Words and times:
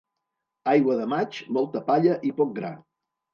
Aigua 0.71 0.95
de 1.01 1.05
maig, 1.11 1.37
molta 1.59 1.83
palla 1.91 2.17
i 2.31 2.33
poc 2.41 2.57
gra. 2.57 2.73